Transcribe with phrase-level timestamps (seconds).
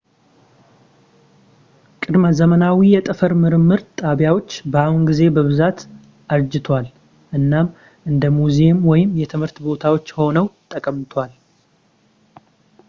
[2.03, 5.79] ቅድመ-ዘመናዊ የጠፈር ምርምር ጣቢያዎች በአሁን ጊዜ በብዛት
[6.35, 6.87] አርጅተዋል
[7.39, 7.69] እናም
[8.11, 11.33] እንደ ሙዚየም ወይም የትምህርት ቦታዎች ሆነው ተቀምጠዋል